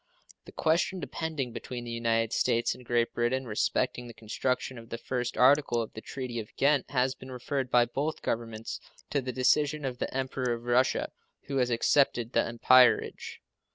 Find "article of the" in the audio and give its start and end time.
5.37-6.01